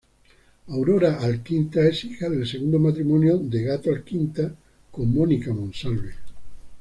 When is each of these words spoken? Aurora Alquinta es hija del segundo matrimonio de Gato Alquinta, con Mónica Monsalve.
Aurora 0.69 1.19
Alquinta 1.19 1.87
es 1.87 2.03
hija 2.05 2.27
del 2.27 2.47
segundo 2.47 2.79
matrimonio 2.79 3.37
de 3.37 3.61
Gato 3.65 3.91
Alquinta, 3.91 4.51
con 4.89 5.13
Mónica 5.13 5.53
Monsalve. 5.53 6.13